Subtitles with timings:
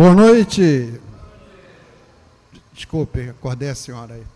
[0.00, 0.98] Boa noite.
[2.72, 4.26] Desculpe, acordei a senhora aí.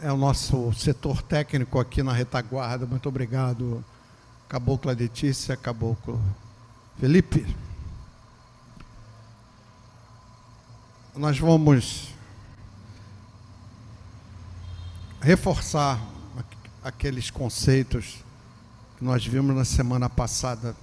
[0.00, 2.86] É o nosso setor técnico aqui na retaguarda.
[2.86, 3.84] Muito obrigado,
[4.48, 6.18] Caboclo Letícia, Caboclo
[6.98, 7.54] Felipe.
[11.14, 12.14] Nós vamos
[15.20, 16.00] reforçar
[16.82, 18.24] aqueles conceitos
[19.00, 20.76] que nós vimos na semana passada.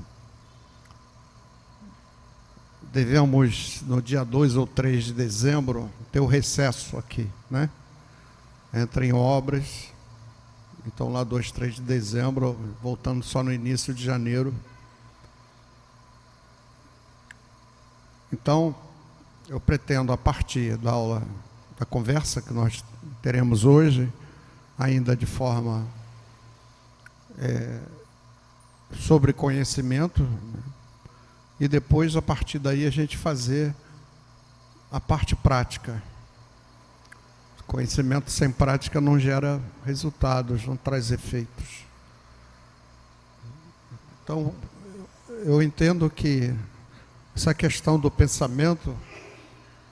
[2.92, 7.70] Devemos, no dia 2 ou 3 de dezembro, ter o recesso aqui, né?
[8.74, 9.94] Entra em obras.
[10.88, 14.52] Então, lá 2, 3 de dezembro, voltando só no início de janeiro.
[18.34, 18.76] Então,
[19.48, 21.22] eu pretendo, a partir da aula,
[21.78, 22.84] da conversa que nós
[23.22, 24.12] teremos hoje,
[24.76, 25.86] ainda de forma
[27.38, 27.80] é,
[28.92, 30.64] sobre conhecimento, né?
[31.60, 33.74] e depois, a partir daí, a gente fazer
[34.92, 36.02] a parte prática.
[37.66, 41.86] Conhecimento sem prática não gera resultados, não traz efeitos.
[44.24, 44.54] Então,
[45.44, 46.54] eu entendo que
[47.36, 48.96] essa questão do pensamento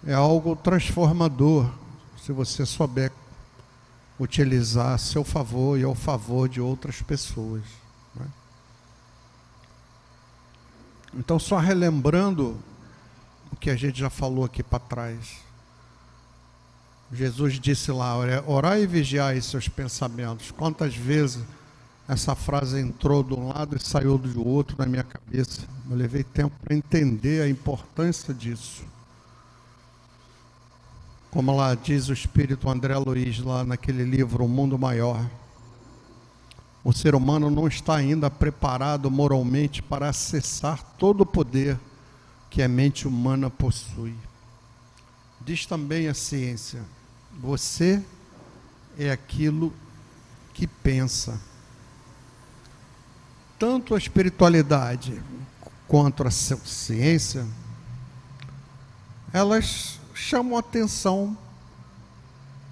[0.06, 1.70] é algo transformador,
[2.24, 3.12] se você souber
[4.20, 7.64] utilizar a seu favor e ao favor de outras pessoas.
[8.16, 8.26] Né?
[11.16, 12.58] Então, só relembrando
[13.52, 15.38] o que a gente já falou aqui para trás.
[17.12, 20.52] Jesus disse lá: orai e vigiai seus pensamentos.
[20.52, 21.44] Quantas vezes
[22.08, 25.62] essa frase entrou de um lado e saiu do outro na minha cabeça?
[25.90, 28.84] Eu levei tempo para entender a importância disso.
[31.32, 35.26] Como lá diz o espírito André Luiz, lá naquele livro O Mundo Maior,
[36.86, 41.80] o ser humano não está ainda preparado moralmente para acessar todo o poder
[42.48, 44.14] que a mente humana possui.
[45.42, 46.84] Diz também a ciência:
[47.40, 48.06] você
[49.00, 49.74] é aquilo
[50.54, 51.42] que pensa.
[53.58, 55.20] Tanto a espiritualidade
[55.88, 57.48] quanto a ciência,
[59.34, 61.36] elas chamam atenção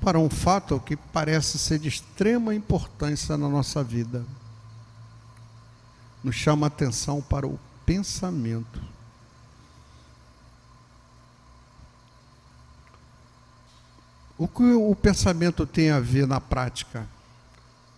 [0.03, 4.25] para um fato que parece ser de extrema importância na nossa vida.
[6.21, 8.81] Nos chama atenção para o pensamento.
[14.37, 17.07] O que o pensamento tem a ver na prática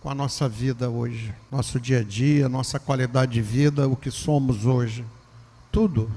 [0.00, 4.12] com a nossa vida hoje, nosso dia a dia, nossa qualidade de vida, o que
[4.12, 5.04] somos hoje?
[5.72, 6.08] Tudo.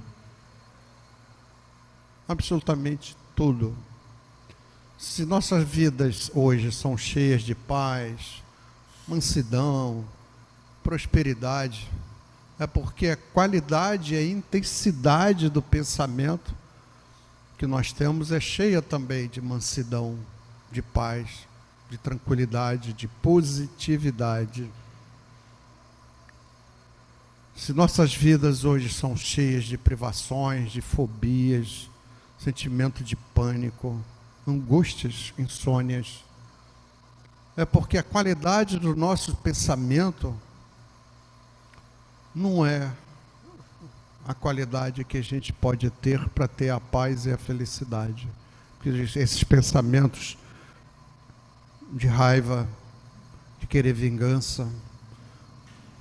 [2.28, 3.76] Absolutamente tudo.
[5.00, 8.44] Se nossas vidas hoje são cheias de paz,
[9.08, 10.04] mansidão,
[10.84, 11.90] prosperidade,
[12.60, 16.54] é porque a qualidade e a intensidade do pensamento
[17.58, 20.20] que nós temos é cheia também de mansidão,
[20.70, 21.48] de paz,
[21.90, 24.70] de tranquilidade, de positividade.
[27.56, 31.90] Se nossas vidas hoje são cheias de privações, de fobias,
[32.38, 33.98] sentimento de pânico,
[34.50, 36.24] angústias, insônias.
[37.56, 40.36] É porque a qualidade do nosso pensamento
[42.34, 42.92] não é
[44.28, 48.28] a qualidade que a gente pode ter para ter a paz e a felicidade.
[48.78, 50.38] Porque esses pensamentos
[51.92, 52.68] de raiva,
[53.60, 54.70] de querer vingança,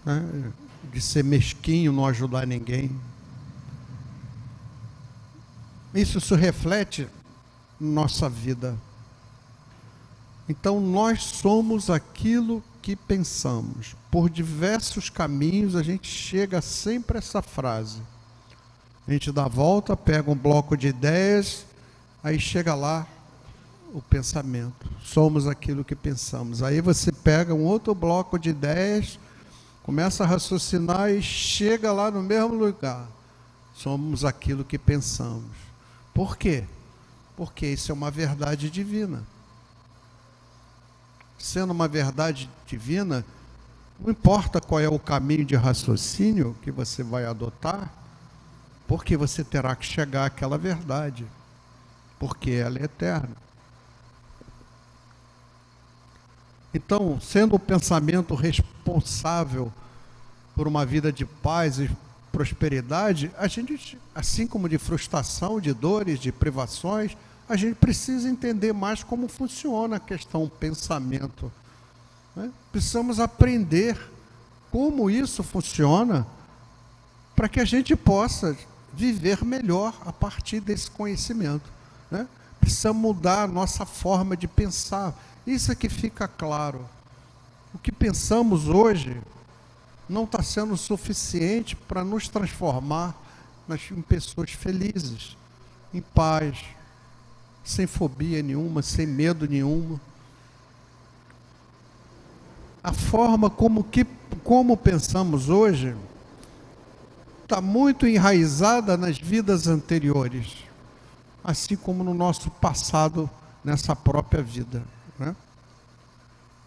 [0.04, 0.52] né?
[0.92, 2.98] de ser mesquinho, não ajudar ninguém,
[5.94, 7.08] isso se reflete
[7.80, 8.76] nossa vida.
[10.48, 13.94] Então nós somos aquilo que pensamos.
[14.10, 18.00] Por diversos caminhos a gente chega sempre a essa frase.
[19.06, 21.66] A gente dá a volta, pega um bloco de ideias,
[22.22, 23.06] aí chega lá
[23.92, 24.88] o pensamento.
[25.02, 26.62] Somos aquilo que pensamos.
[26.62, 29.18] Aí você pega um outro bloco de ideias,
[29.82, 33.06] começa a raciocinar e chega lá no mesmo lugar.
[33.74, 35.56] Somos aquilo que pensamos.
[36.12, 36.64] Por quê?
[37.38, 39.22] Porque isso é uma verdade divina.
[41.38, 43.24] Sendo uma verdade divina,
[44.00, 47.92] não importa qual é o caminho de raciocínio que você vai adotar,
[48.88, 51.24] porque você terá que chegar àquela verdade,
[52.18, 53.36] porque ela é eterna.
[56.74, 59.72] Então, sendo o pensamento responsável
[60.56, 61.88] por uma vida de paz e
[62.32, 67.16] prosperidade, a gente, assim como de frustração, de dores, de privações,
[67.48, 71.50] a gente precisa entender mais como funciona a questão pensamento.
[72.36, 72.50] Né?
[72.70, 73.98] Precisamos aprender
[74.70, 76.26] como isso funciona
[77.34, 78.56] para que a gente possa
[78.92, 81.70] viver melhor a partir desse conhecimento.
[82.10, 82.28] Né?
[82.60, 85.14] Precisa mudar a nossa forma de pensar.
[85.46, 86.84] Isso é que fica claro.
[87.72, 89.18] O que pensamos hoje
[90.08, 93.14] não está sendo suficiente para nos transformar
[93.90, 95.36] em pessoas felizes,
[95.92, 96.58] em paz,
[97.68, 100.00] sem fobia nenhuma, sem medo nenhuma.
[102.82, 104.06] A forma como, que,
[104.42, 105.94] como pensamos hoje
[107.42, 110.64] está muito enraizada nas vidas anteriores,
[111.44, 113.28] assim como no nosso passado,
[113.62, 114.82] nessa própria vida.
[115.18, 115.36] Né?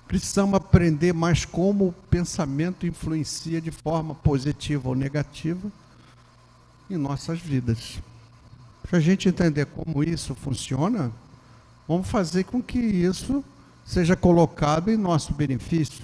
[0.08, 5.72] Precisamos aprender mais como o pensamento influencia de forma positiva ou negativa
[6.90, 8.00] em nossas vidas.
[8.92, 11.14] Para a gente entender como isso funciona,
[11.88, 13.42] vamos fazer com que isso
[13.86, 16.04] seja colocado em nosso benefício,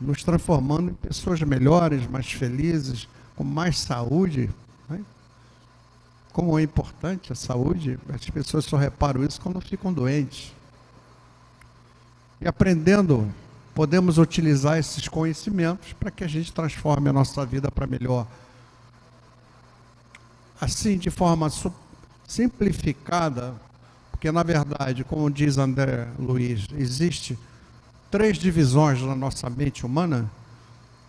[0.00, 4.48] nos transformando em pessoas melhores, mais felizes, com mais saúde.
[4.88, 5.04] Né?
[6.32, 10.54] Como é importante a saúde, as pessoas só reparam isso quando ficam doentes.
[12.40, 13.30] E aprendendo,
[13.74, 18.26] podemos utilizar esses conhecimentos para que a gente transforme a nossa vida para melhor.
[20.58, 21.50] Assim, de forma
[22.26, 23.54] simplificada,
[24.10, 27.38] porque na verdade, como diz André Luiz, existe
[28.10, 30.30] três divisões na nossa mente humana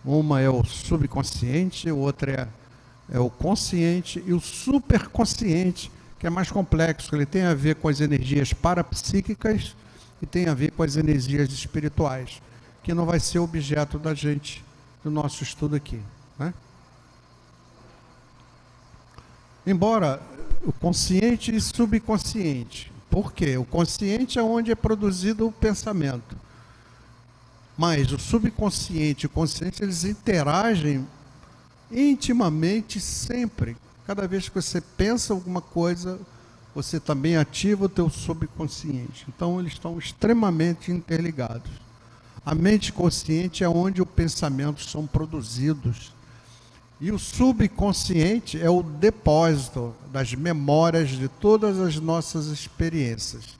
[0.04, 2.48] uma é o subconsciente, outra
[3.10, 7.76] é, é o consciente e o superconsciente, que é mais complexo, ele tem a ver
[7.76, 9.76] com as energias parapsíquicas
[10.22, 12.40] e tem a ver com as energias espirituais,
[12.82, 14.64] que não vai ser objeto da gente,
[15.04, 16.00] do nosso estudo aqui.
[16.38, 16.54] Né?
[19.66, 20.20] Embora
[20.64, 22.92] o consciente e subconsciente.
[23.10, 23.56] Por quê?
[23.56, 26.36] O consciente é onde é produzido o pensamento.
[27.76, 31.06] Mas o subconsciente e o consciente, eles interagem
[31.90, 33.76] intimamente sempre.
[34.06, 36.18] Cada vez que você pensa alguma coisa,
[36.74, 39.26] você também ativa o teu subconsciente.
[39.28, 41.70] Então, eles estão extremamente interligados.
[42.44, 46.12] A mente consciente é onde os pensamentos são produzidos.
[47.00, 53.58] E o subconsciente é o depósito das memórias de todas as nossas experiências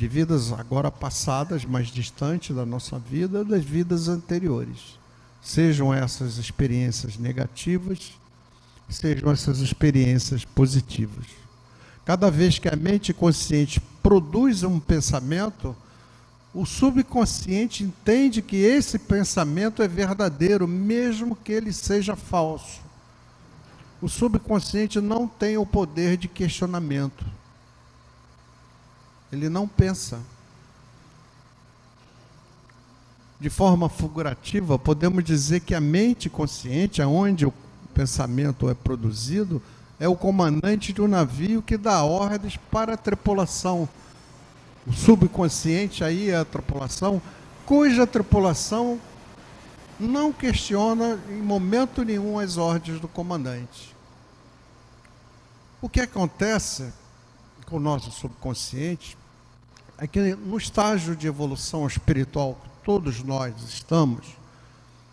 [0.00, 4.98] de vidas agora passadas, mais distantes da nossa vida, das vidas anteriores.
[5.42, 8.12] Sejam essas experiências negativas,
[8.88, 11.26] sejam essas experiências positivas.
[12.06, 15.76] Cada vez que a mente consciente produz um pensamento,
[16.52, 22.80] o subconsciente entende que esse pensamento é verdadeiro, mesmo que ele seja falso.
[24.02, 27.24] O subconsciente não tem o poder de questionamento
[29.32, 30.20] ele não pensa.
[33.38, 37.54] De forma figurativa, podemos dizer que a mente consciente, aonde o
[37.94, 39.62] pensamento é produzido,
[39.98, 43.88] é o comandante de um navio que dá ordens para a tripulação.
[44.86, 47.20] O subconsciente aí a tripulação,
[47.66, 48.98] cuja tripulação
[49.98, 53.94] não questiona em momento nenhum as ordens do comandante.
[55.82, 56.92] O que acontece
[57.66, 59.16] com o nosso subconsciente
[59.98, 64.26] é que no estágio de evolução espiritual que todos nós estamos,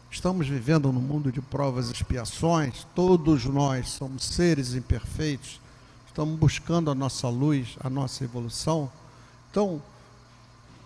[0.09, 5.59] estamos vivendo no mundo de provas e expiações, todos nós somos seres imperfeitos,
[6.07, 8.89] estamos buscando a nossa luz, a nossa evolução.
[9.57, 9.81] Então,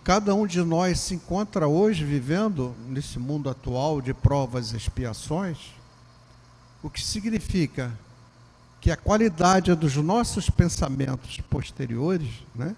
[0.02, 5.58] cada um de nós se encontra hoje vivendo nesse mundo atual de provas e expiações,
[6.82, 7.92] o que significa
[8.80, 12.74] que a qualidade dos nossos pensamentos posteriores, né,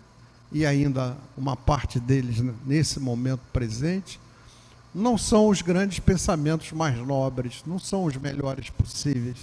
[0.51, 4.19] e ainda uma parte deles nesse momento presente,
[4.93, 9.39] não são os grandes pensamentos mais nobres, não são os melhores possíveis.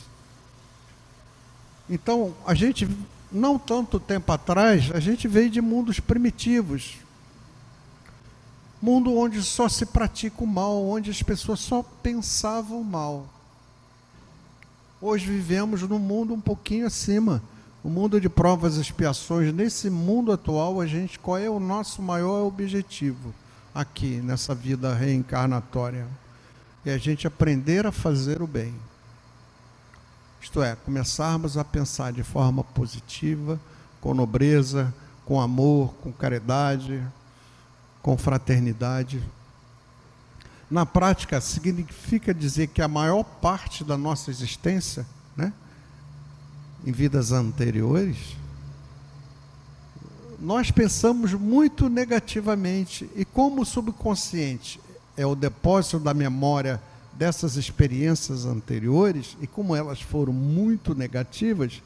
[1.89, 2.89] Então, a gente,
[3.32, 6.98] não tanto tempo atrás, a gente veio de mundos primitivos.
[8.82, 13.28] Mundo onde só se pratica o mal, onde as pessoas só pensavam mal.
[15.00, 17.42] Hoje vivemos num mundo um pouquinho acima
[17.84, 22.02] o mundo de provas e expiações, nesse mundo atual, a gente, qual é o nosso
[22.02, 23.34] maior objetivo
[23.74, 26.06] aqui nessa vida reencarnatória?
[26.86, 28.74] É a gente aprender a fazer o bem.
[30.41, 33.60] Isto é, começarmos a pensar de forma positiva,
[34.01, 34.93] com nobreza,
[35.24, 37.01] com amor, com caridade,
[38.01, 39.21] com fraternidade.
[40.69, 45.05] Na prática, significa dizer que a maior parte da nossa existência,
[45.38, 45.53] né?
[46.83, 48.36] em vidas anteriores,
[50.39, 53.07] nós pensamos muito negativamente.
[53.15, 54.79] E como o subconsciente
[55.15, 56.81] é o depósito da memória
[57.13, 61.82] dessas experiências anteriores e como elas foram muito negativas,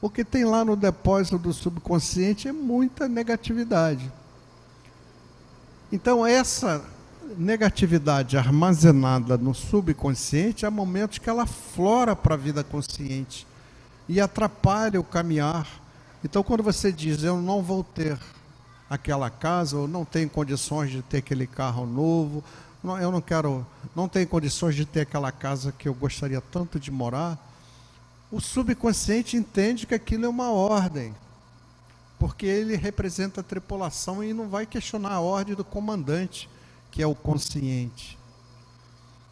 [0.00, 4.10] o que tem lá no depósito do subconsciente é muita negatividade.
[5.92, 6.84] Então, essa
[7.36, 13.46] negatividade armazenada no subconsciente, há momentos que ela flora para a vida consciente
[14.08, 15.68] e atrapalha o caminhar.
[16.24, 18.18] Então, quando você diz, eu não vou ter
[18.88, 22.42] aquela casa, ou não tenho condições de ter aquele carro novo,
[22.82, 26.78] não, eu não quero, não tenho condições de ter aquela casa que eu gostaria tanto
[26.78, 27.38] de morar,
[28.30, 31.14] o subconsciente entende que aquilo é uma ordem,
[32.18, 36.48] porque ele representa a tripulação e não vai questionar a ordem do comandante
[36.90, 38.18] que é o consciente.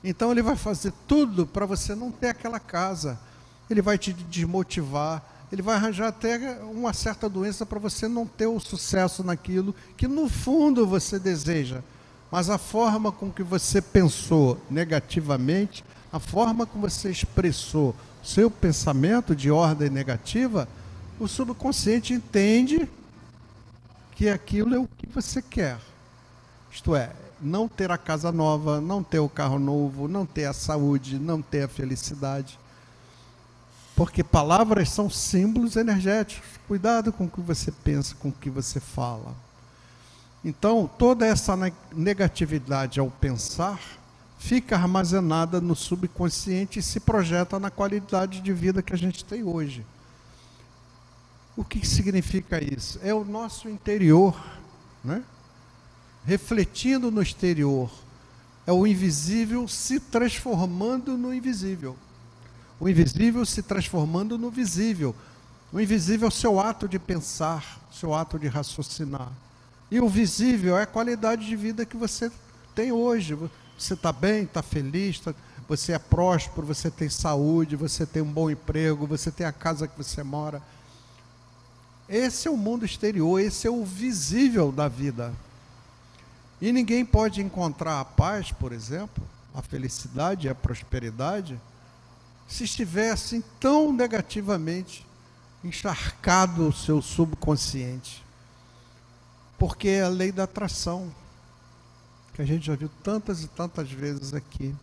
[0.03, 3.19] Então ele vai fazer tudo para você não ter aquela casa.
[3.69, 8.47] Ele vai te desmotivar, ele vai arranjar até uma certa doença para você não ter
[8.47, 11.83] o sucesso naquilo que no fundo você deseja.
[12.31, 19.35] Mas a forma com que você pensou negativamente, a forma como você expressou seu pensamento
[19.35, 20.69] de ordem negativa,
[21.19, 22.89] o subconsciente entende
[24.13, 25.79] que aquilo é o que você quer.
[26.71, 30.53] Isto é, não ter a casa nova, não ter o carro novo, não ter a
[30.53, 32.59] saúde, não ter a felicidade.
[33.97, 36.49] Porque palavras são símbolos energéticos.
[36.69, 39.35] Cuidado com o que você pensa, com o que você fala.
[40.45, 41.57] Então, toda essa
[41.93, 43.81] negatividade ao pensar
[44.39, 49.43] fica armazenada no subconsciente e se projeta na qualidade de vida que a gente tem
[49.43, 49.85] hoje.
[51.57, 53.01] O que significa isso?
[53.03, 54.41] É o nosso interior,
[55.03, 55.25] né?
[56.25, 57.91] refletindo no exterior.
[58.65, 61.97] É o invisível se transformando no invisível.
[62.79, 65.17] O invisível se transformando no visível.
[65.73, 69.33] O invisível é o seu ato de pensar, seu ato de raciocinar.
[69.91, 72.31] E o visível é a qualidade de vida que você
[72.75, 73.37] tem hoje.
[73.79, 75.35] Você está bem, está feliz, tá,
[75.69, 79.89] você é próspero, você tem saúde, você tem um bom emprego, você tem a casa
[79.89, 80.63] que você mora.
[82.09, 85.33] Esse é o mundo exterior, esse é o visível da vida.
[86.61, 89.23] E ninguém pode encontrar a paz, por exemplo,
[89.55, 91.61] a felicidade a prosperidade,
[92.49, 95.07] se estiver assim tão negativamente
[95.63, 98.25] encharcado o seu subconsciente.
[99.59, 101.13] Porque é a lei da atração,
[102.35, 104.75] que a gente já viu tantas e tantas vezes aqui.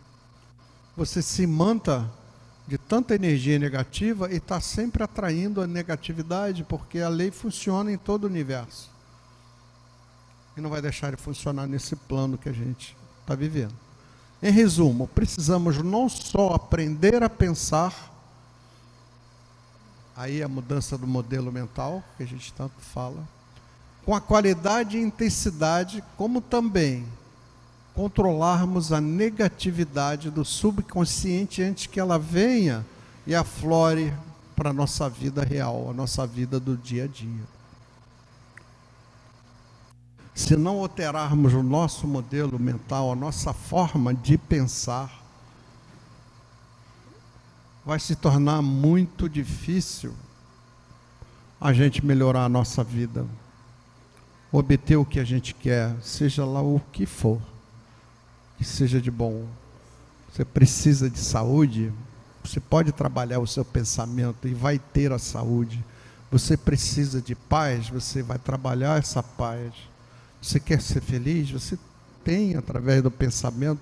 [0.96, 2.10] Você se manta
[2.68, 7.96] de tanta energia negativa e está sempre atraindo a negatividade, porque a lei funciona em
[7.96, 8.96] todo o universo
[10.56, 13.74] e não vai deixar ele funcionar nesse plano que a gente está vivendo.
[14.42, 18.12] Em resumo, precisamos não só aprender a pensar,
[20.16, 23.22] aí a mudança do modelo mental, que a gente tanto fala,
[24.06, 27.04] com a qualidade e intensidade, como também
[27.92, 32.86] controlarmos a negatividade do subconsciente antes que ela venha
[33.26, 34.14] e aflore
[34.54, 37.42] para a nossa vida real, a nossa vida do dia a dia.
[40.32, 45.20] Se não alterarmos o nosso modelo mental, a nossa forma de pensar,
[47.84, 50.14] vai se tornar muito difícil
[51.60, 53.26] a gente melhorar a nossa vida,
[54.52, 57.40] obter o que a gente quer, seja lá o que for,
[58.56, 59.46] que seja de bom.
[60.32, 61.92] Você precisa de saúde,
[62.44, 65.82] você pode trabalhar o seu pensamento e vai ter a saúde.
[66.30, 69.72] Você precisa de paz, você vai trabalhar essa paz.
[70.40, 71.50] Você quer ser feliz?
[71.50, 71.78] Você
[72.22, 73.80] tem através do pensamento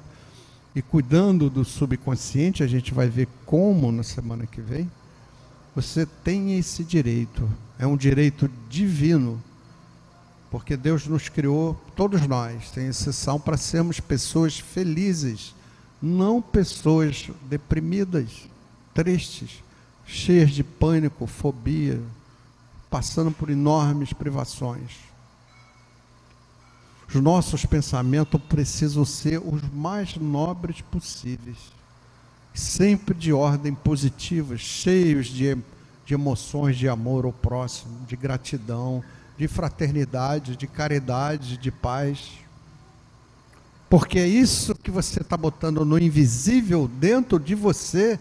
[0.75, 4.91] e cuidando do subconsciente, a gente vai ver como na semana que vem.
[5.75, 9.41] Você tem esse direito, é um direito divino,
[10.55, 15.53] porque Deus nos criou, todos nós, sem exceção, para sermos pessoas felizes,
[16.01, 18.49] não pessoas deprimidas,
[18.95, 19.65] tristes,
[20.07, 22.01] cheias de pânico, fobia,
[22.89, 24.93] passando por enormes privações.
[27.09, 31.59] Os nossos pensamentos precisam ser os mais nobres possíveis,
[32.55, 35.59] sempre de ordem positiva, cheios de,
[36.07, 39.03] de emoções de amor ao próximo, de gratidão,
[39.37, 42.33] de fraternidade, de caridade, de paz.
[43.89, 48.19] Porque é isso que você está botando no invisível dentro de você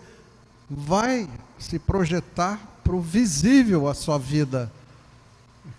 [0.69, 4.71] vai se projetar para o visível a sua vida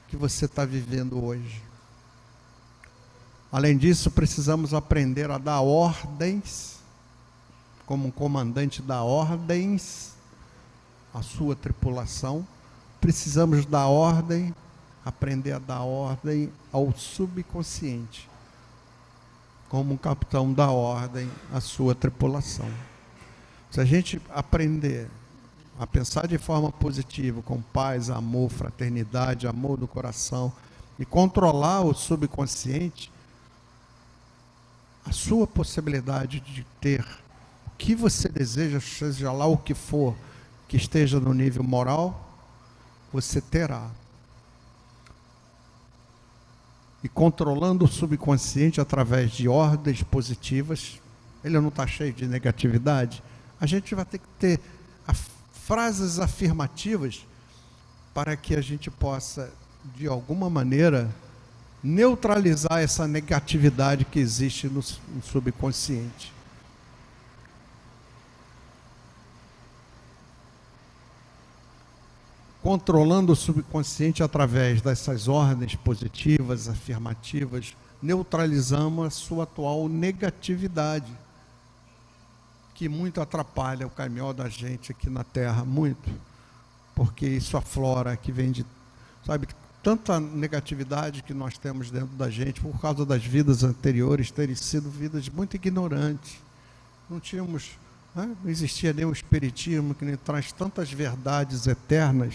[0.09, 1.63] que você está vivendo hoje.
[3.53, 6.79] Além disso, precisamos aprender a dar ordens,
[7.87, 10.13] como um comandante dá ordens
[11.13, 12.47] à sua tripulação.
[13.01, 14.55] Precisamos dar ordem,
[15.05, 18.29] aprender a dar ordem ao subconsciente.
[19.69, 22.71] como um capitão da ordem a sua tripulação.
[23.73, 25.09] Se a gente aprender
[25.81, 30.53] a pensar de forma positiva, com paz, amor, fraternidade, amor do coração,
[30.97, 33.11] e controlar o subconsciente,
[35.05, 37.05] a sua possibilidade de ter
[37.67, 40.15] o que você deseja, seja lá o que for,
[40.69, 42.29] que esteja no nível moral,
[43.13, 43.91] você terá.
[47.05, 51.01] E controlando o subconsciente através de ordens positivas,
[51.45, 53.23] ele não está cheio de negatividade,
[53.61, 54.61] a gente vai ter que ter
[55.53, 57.25] frases afirmativas
[58.13, 59.53] para que a gente possa,
[59.95, 61.15] de alguma maneira,
[61.83, 64.83] neutralizar essa negatividade que existe no,
[65.15, 66.34] no subconsciente.
[72.65, 81.13] Controlando o subconsciente através dessas ordens positivas, afirmativas, neutralizamos a sua atual negatividade
[82.75, 86.11] que muito atrapalha o caminhão da gente aqui na Terra, muito,
[86.95, 88.65] porque isso aflora, que vem de,
[89.27, 89.47] sabe,
[89.83, 94.89] tanta negatividade que nós temos dentro da gente por causa das vidas anteriores terem sido
[94.89, 96.39] vidas muito ignorantes.
[97.11, 97.73] Não tínhamos,
[98.15, 98.35] né?
[98.43, 102.35] não existia nenhum espiritismo que nem traz tantas verdades eternas,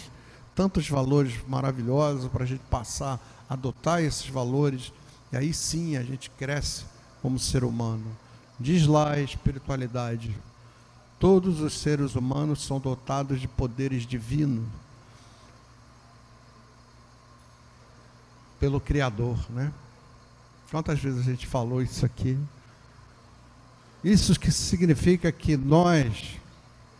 [0.60, 3.18] tantos valores maravilhosos para a gente passar,
[3.50, 4.92] adotar esses valores,
[5.32, 6.84] e aí sim a gente cresce
[7.22, 8.04] como ser humano.
[8.60, 10.36] Diz lá a espiritualidade:
[11.18, 14.68] todos os seres humanos são dotados de poderes divinos
[18.60, 19.72] pelo Criador, né?
[20.70, 22.38] Quantas vezes a gente falou isso aqui?
[24.04, 26.36] Isso que significa que nós,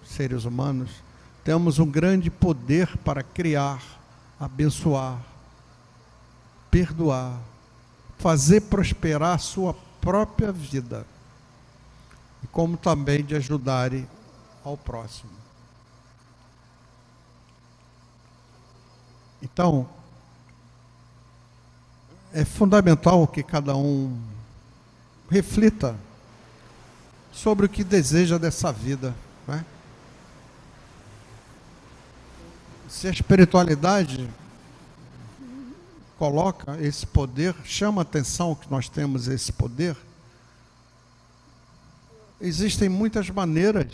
[0.06, 0.90] seres humanos,
[1.44, 3.82] temos um grande poder para criar,
[4.40, 5.20] abençoar,
[6.70, 7.40] perdoar,
[8.18, 11.06] fazer prosperar a sua própria vida
[12.44, 14.08] e como também de ajudarem
[14.64, 15.32] ao próximo.
[19.42, 19.88] Então,
[22.34, 24.20] é fundamental que cada um
[25.30, 25.96] reflita
[27.32, 29.16] sobre o que deseja dessa vida.
[29.48, 29.64] Né?
[32.90, 34.30] Se a espiritualidade
[36.18, 39.96] coloca esse poder, chama a atenção que nós temos esse poder,
[42.42, 43.92] Existem muitas maneiras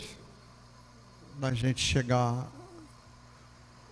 [1.40, 2.46] da gente chegar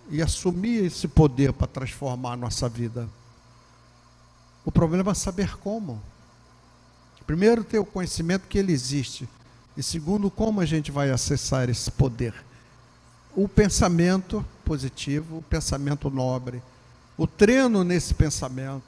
[0.08, 3.08] e assumir esse poder para transformar a nossa vida.
[4.64, 6.00] O problema é saber como.
[7.26, 9.28] Primeiro, ter o conhecimento que ele existe.
[9.76, 12.32] E segundo, como a gente vai acessar esse poder.
[13.34, 16.62] O pensamento positivo, o pensamento nobre,
[17.16, 18.82] o treino nesse pensamento,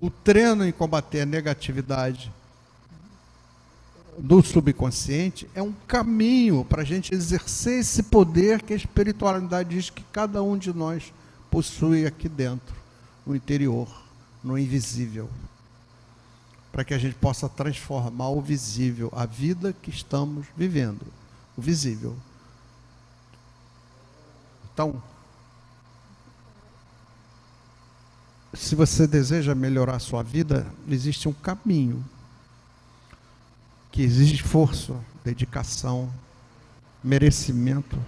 [0.00, 2.30] o treino em combater a negatividade,
[4.18, 9.90] do subconsciente é um caminho para a gente exercer esse poder que a espiritualidade diz
[9.90, 11.12] que cada um de nós
[11.50, 12.74] possui aqui dentro,
[13.26, 13.88] no interior,
[14.42, 15.28] no invisível.
[16.72, 21.06] Para que a gente possa transformar o visível, a vida que estamos vivendo,
[21.56, 22.16] o visível.
[24.76, 25.02] Então,
[28.52, 32.04] se você deseja melhorar a sua vida, existe um caminho
[33.90, 36.12] que exige esforço, dedicação,
[37.02, 37.98] merecimento.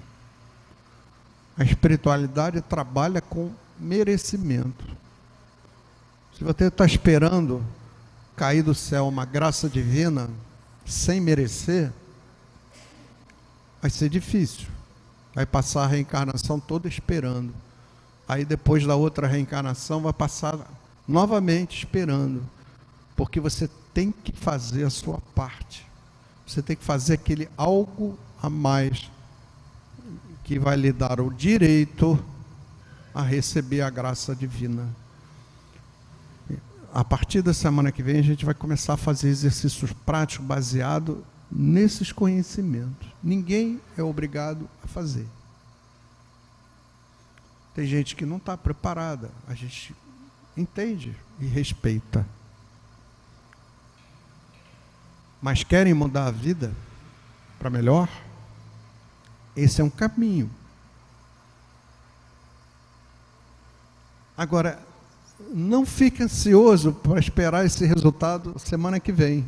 [1.57, 3.51] A espiritualidade trabalha com
[3.81, 4.85] merecimento.
[6.37, 7.65] Se você está esperando
[8.37, 10.29] cair do céu uma graça divina
[10.85, 11.91] sem merecer,
[13.81, 14.77] vai ser difícil.
[15.39, 17.55] Vai passar a reencarnação toda esperando.
[18.29, 20.59] Aí depois da outra reencarnação vai passar
[21.07, 22.43] novamente esperando.
[23.15, 25.87] Porque você tem que fazer a sua parte.
[26.45, 29.09] Você tem que fazer aquele algo a mais
[30.43, 32.19] que vai lhe dar o direito
[33.15, 34.89] a receber a graça divina.
[36.93, 41.19] A partir da semana que vem, a gente vai começar a fazer exercícios práticos baseados
[41.51, 43.09] nesses conhecimentos.
[43.23, 45.27] Ninguém é obrigado a fazer.
[47.75, 49.95] Tem gente que não está preparada, a gente
[50.57, 52.27] entende e respeita
[55.41, 56.73] mas querem mudar a vida
[57.59, 58.09] para melhor,
[59.57, 60.51] esse é um caminho.
[64.37, 64.81] Agora,
[65.53, 69.45] não fique ansioso para esperar esse resultado semana que vem.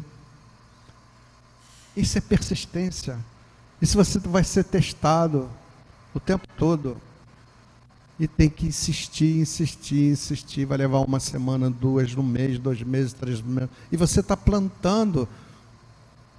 [1.97, 3.19] Isso é persistência.
[3.81, 5.49] Isso você vai ser testado
[6.15, 6.97] o tempo todo.
[8.19, 10.67] E tem que insistir, insistir, insistir.
[10.67, 13.71] Vai levar uma semana, duas, um mês, dois meses, três meses.
[13.91, 15.27] E você está plantando.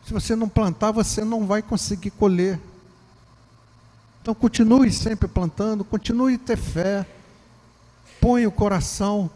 [0.05, 2.59] Se você não plantar, você não vai conseguir colher.
[4.21, 7.05] Então continue sempre plantando, continue ter fé.
[8.19, 9.29] Põe o coração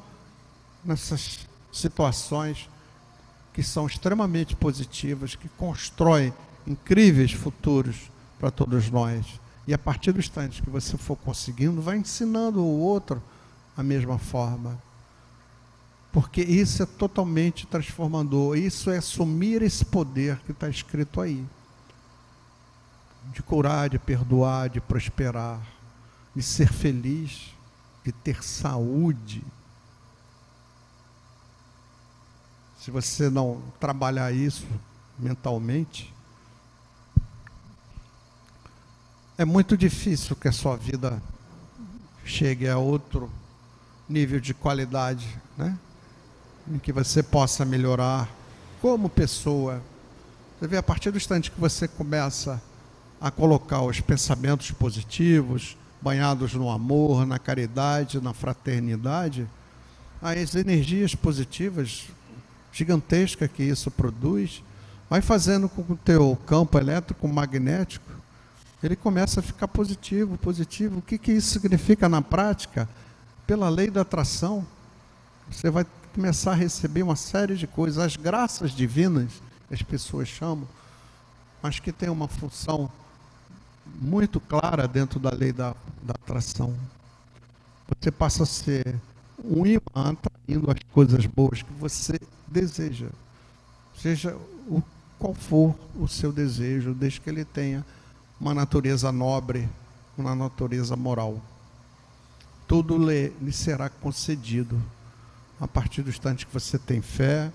[0.84, 1.40] nessas
[1.72, 2.70] situações
[3.56, 6.34] que são extremamente positivas, que constroem
[6.68, 9.40] incríveis futuros para todos nós.
[9.66, 13.24] E a partir do instante que você for conseguindo, vai ensinando o outro
[13.78, 14.78] a mesma forma.
[16.12, 18.58] Porque isso é totalmente transformador.
[18.58, 21.42] Isso é assumir esse poder que está escrito aí.
[23.34, 25.62] De curar, de perdoar, de prosperar,
[26.36, 27.54] de ser feliz,
[28.04, 29.42] de ter saúde.
[32.86, 34.68] Se você não trabalhar isso
[35.18, 36.14] mentalmente,
[39.40, 41.20] é muito difícil que a sua vida
[42.24, 43.28] chegue a outro
[44.08, 45.76] nível de qualidade, né?
[46.72, 48.30] Em que você possa melhorar
[48.80, 49.82] como pessoa.
[50.60, 52.62] Você vê, a partir do instante que você começa
[53.20, 59.50] a colocar os pensamentos positivos, banhados no amor, na caridade, na fraternidade,
[60.22, 62.10] as energias positivas
[62.76, 64.62] gigantescas que isso produz,
[65.10, 68.12] vai fazendo com que o teu campo elétrico magnético
[68.84, 71.00] ele começa a ficar positivo, positivo.
[71.00, 72.88] O que, que isso significa na prática?
[73.48, 74.66] Pela lei da atração,
[75.50, 79.32] você vai começar a receber uma série de coisas, as graças divinas,
[79.72, 80.68] as pessoas chamam,
[81.64, 82.92] mas que tem uma função
[84.00, 86.76] muito clara dentro da lei da, da atração.
[88.02, 88.96] Você passa a ser
[89.44, 92.20] um imã atraindo as coisas boas que você
[92.56, 93.08] deseja,
[94.02, 94.36] seja
[94.68, 94.82] o,
[95.20, 97.86] qual for o seu desejo, desde que ele tenha
[98.40, 99.68] uma natureza nobre,
[100.18, 101.42] uma natureza moral.
[102.68, 104.82] Tudo lhe, lhe será concedido
[105.60, 107.52] a partir do instante que você tem fé,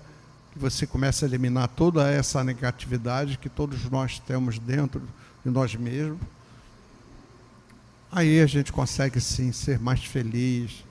[0.53, 5.01] que você começa a eliminar toda essa negatividade que todos nós temos dentro
[5.43, 6.19] de nós mesmos.
[8.11, 10.83] Aí a gente consegue sim ser mais feliz.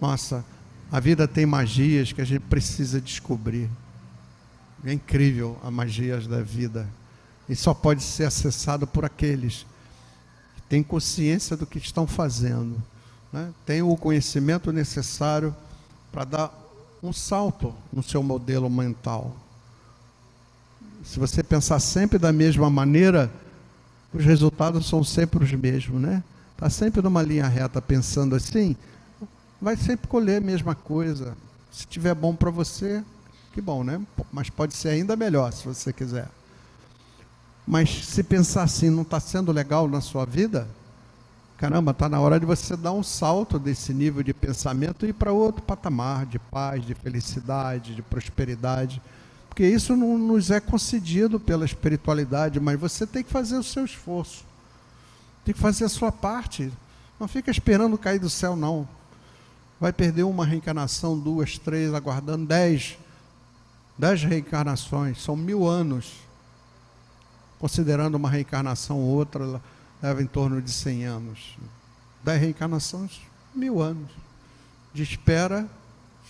[0.00, 0.44] Nossa,
[0.90, 3.68] a vida tem magias que a gente precisa descobrir.
[4.84, 6.86] É incrível a magia da vida
[7.48, 9.66] e só pode ser acessado por aqueles
[10.56, 12.82] que têm consciência do que estão fazendo,
[13.32, 13.50] né?
[13.66, 15.54] têm o conhecimento necessário
[16.12, 16.64] para dar
[17.02, 19.36] um salto no seu modelo mental.
[21.04, 23.30] Se você pensar sempre da mesma maneira,
[24.12, 26.22] os resultados são sempre os mesmos, né?
[26.52, 28.74] Está sempre numa linha reta pensando assim,
[29.60, 31.36] vai sempre colher a mesma coisa.
[31.70, 33.02] Se tiver bom para você,
[33.52, 34.00] que bom, né?
[34.32, 36.28] Mas pode ser ainda melhor se você quiser.
[37.66, 40.68] Mas se pensar assim, não está sendo legal na sua vida,
[41.56, 45.12] caramba, está na hora de você dar um salto desse nível de pensamento e ir
[45.12, 49.00] para outro patamar de paz, de felicidade, de prosperidade.
[49.48, 53.84] Porque isso não nos é concedido pela espiritualidade, mas você tem que fazer o seu
[53.84, 54.44] esforço.
[55.44, 56.72] Tem que fazer a sua parte.
[57.20, 58.88] Não fica esperando cair do céu, não.
[59.84, 62.96] Vai perder uma reencarnação, duas, três, aguardando dez.
[63.98, 66.14] Dez reencarnações, são mil anos
[67.58, 69.60] considerando uma reencarnação ou outra,
[70.02, 71.58] leva em torno de 100 anos.
[72.24, 73.20] Dez reencarnações,
[73.54, 74.10] mil anos.
[74.94, 75.68] De espera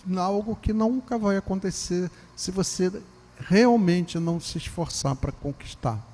[0.04, 2.90] em algo que nunca vai acontecer se você
[3.38, 6.04] realmente não se esforçar para conquistar.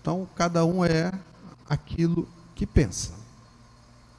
[0.00, 1.12] Então, cada um é
[1.68, 3.17] aquilo que pensa.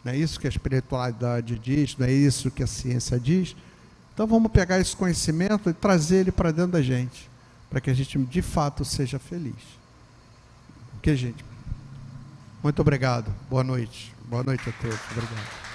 [0.04, 3.56] Não é isso que a espiritualidade diz, não é isso que a ciência diz.
[4.14, 7.30] Então, vamos pegar esse conhecimento e trazer ele para dentro da gente,
[7.70, 9.80] para que a gente de fato seja feliz.
[10.98, 11.44] Ok, gente?
[12.62, 13.34] Muito obrigado.
[13.50, 14.14] Boa noite.
[14.30, 15.00] Boa noite a todos.
[15.12, 15.69] Obrigado.